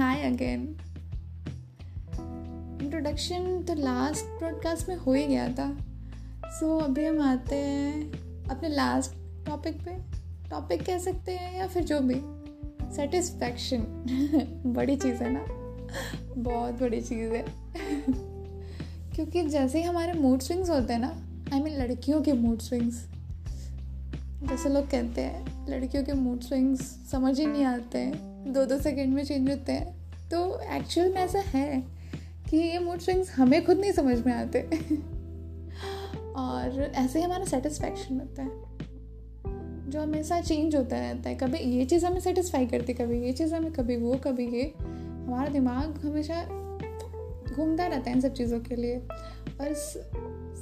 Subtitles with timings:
[0.00, 0.76] Again
[2.82, 5.76] introduction तो last broadcast में हो ही गया था।
[6.44, 8.12] सो so, अभी हम आते हैं
[8.48, 9.12] अपने लास्ट
[9.46, 9.90] टॉपिक पे।
[10.50, 12.14] टॉपिक कह सकते हैं या फिर जो भी।
[12.96, 13.78] सेटिस्फैक्शन
[14.66, 15.44] बड़ी चीज़ है ना?
[16.36, 17.44] बहुत बड़ी चीज़ है।
[19.14, 21.08] क्योंकि जैसे ही हमारे मूड स्विंग्स होते हैं ना
[21.52, 23.08] आई I मीन mean, लड़कियों के मूड स्विंग्स
[24.42, 28.78] जैसे लोग कहते हैं, लड़कियों के मूड स्विंग्स समझ ही नहीं आते हैं दो दो
[28.78, 29.96] सेकंड में चेंज होते हैं।
[30.30, 31.84] तो एक्चुअल में ऐसा है
[32.50, 34.60] कि ये मूड स्विंग्स हमें खुद नहीं समझ में आते।
[36.36, 38.50] और ऐसे ही हमारा सेटिस्फैक्शन होता है,
[39.90, 43.54] जो हमेशा चेंज होता रहता है। कभी ये चीज़ हमें सेटिस्फाई करती, कभी ये चीज़
[43.54, 46.44] हमें, कभी वो, कभी ये। हमारा दिमाग हमेशा
[47.54, 48.96] घूमता रहता है इन सब चीज़ों के लिए।
[49.60, 49.68] और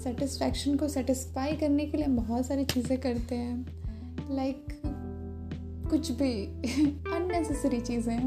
[0.04, 6.10] सेटिस्फैक्शन को सेटिस्फाई करने के लिए हम बहुत सारी चीज़ें करते हैं। लाइक like, कुछ
[6.10, 6.44] भी
[7.14, 8.18] अननेसेसरी चीज़ें।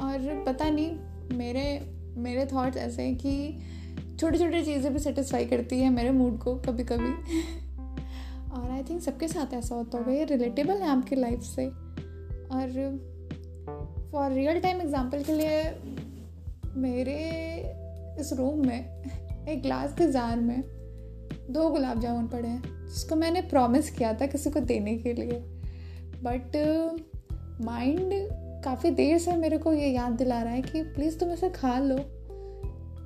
[0.00, 1.64] और पता नहीं मेरे
[2.16, 3.58] मेरे थॉट्स ऐसे हैं कि
[4.20, 7.12] छोटी छोटी चीज़ें भी सेटिस्फाई करती है मेरे मूड को कभी कभी
[8.52, 11.66] और आई थिंक सबके साथ ऐसा होता होगा ये रिलेटेबल है आपकी लाइफ से।
[12.50, 12.72] और
[14.12, 15.62] फॉर रियल टाइम एग्ज़ाम्पल के लिए
[16.76, 17.18] मेरे
[18.20, 18.80] इस रूम में
[19.50, 20.62] एक ग्लास के जार में
[21.50, 25.32] दो गुलाब जामुन पड़े हैं, जिसको मैंने प्रॉमिस किया था किसी को देने के लिए।
[26.22, 26.56] बट
[27.60, 28.10] माइंड
[28.64, 31.78] काफ़ी देर से मेरे को ये याद दिला रहा है कि प्लीज़ तुम इसे खा
[31.78, 31.96] लो,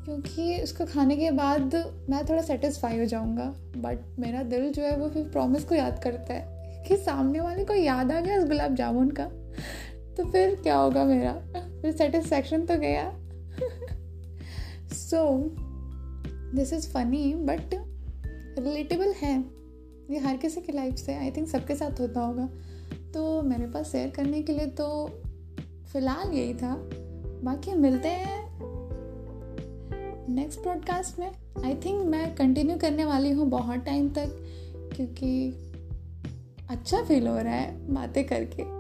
[0.05, 1.75] क्योंकि इसको खाने के बाद
[2.11, 3.45] मैं थोड़ा सेटिस्फाई हो जाऊँगा।
[3.77, 7.65] बट मेरा दिल जो है वो फिर प्रॉमिस को याद करता है कि सामने वाले
[7.65, 9.25] को याद आ गया इस गुलाब जामुन का।
[10.15, 11.33] तो फिर क्या होगा मेरा?
[11.83, 13.21] फिर सेटिस्फैक्शन तो गया।
[14.93, 15.27] So
[16.55, 17.75] this is funny but
[18.59, 19.39] relatable है।
[20.11, 22.49] ये हर किसी की लाइफ से आई थिंक सबके साथ होता होगा।
[23.15, 25.07] तो मेरे पास शेयर करने के लिए तो
[25.93, 26.75] फ़िलहाल यही था।
[27.45, 28.43] बाकी मिलते हैं
[30.29, 31.31] नेक्स्ट ब्रॉडकास्ट में।
[31.65, 34.37] आई थिंक मैं कंटिन्यू करने वाली हूँ बहुत टाइम तक,
[34.97, 35.51] क्योंकि
[36.71, 38.74] अच्छा फील हो रहा है बातें करके।